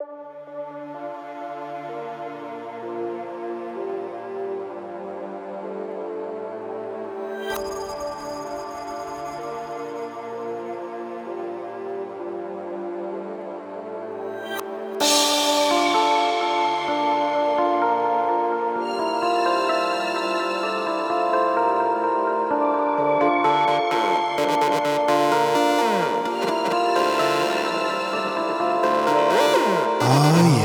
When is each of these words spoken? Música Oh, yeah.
Música 0.00 0.57
Oh, 30.10 30.56
yeah. 30.56 30.57